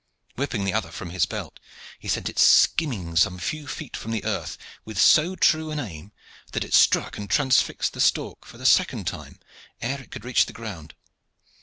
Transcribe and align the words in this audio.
Whipping 0.35 0.63
the 0.65 0.73
other 0.73 0.89
from 0.91 1.11
his 1.11 1.27
belt, 1.27 1.59
he 1.99 2.07
sent 2.07 2.27
it 2.27 2.39
skimming 2.39 3.15
some 3.15 3.37
few 3.37 3.67
feet 3.67 3.95
from 3.95 4.09
the 4.09 4.25
earth 4.25 4.57
with 4.83 4.97
so 4.99 5.35
true 5.35 5.69
an 5.69 5.79
aim 5.79 6.11
that 6.53 6.63
it 6.63 6.73
struck 6.73 7.19
and 7.19 7.29
transfixed 7.29 7.93
the 7.93 8.01
stork 8.01 8.43
for 8.43 8.57
the 8.57 8.65
second 8.65 9.05
time 9.05 9.37
ere 9.79 10.01
it 10.01 10.09
could 10.09 10.25
reach 10.25 10.47
the 10.47 10.53
ground. 10.53 10.95